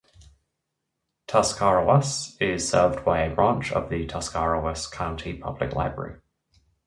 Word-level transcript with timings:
Tuscarawas 1.27 2.35
is 2.41 2.67
served 2.67 3.05
by 3.05 3.21
a 3.21 3.35
branch 3.35 3.71
of 3.71 3.91
the 3.91 4.07
Tuscarawas 4.07 4.87
County 4.87 5.35
Public 5.35 5.73
Library. 5.73 6.19